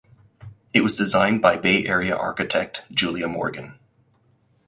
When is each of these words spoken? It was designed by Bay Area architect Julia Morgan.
It 0.73 0.81
was 0.81 0.97
designed 0.97 1.43
by 1.43 1.57
Bay 1.57 1.85
Area 1.85 2.15
architect 2.17 2.81
Julia 2.89 3.27
Morgan. 3.27 3.77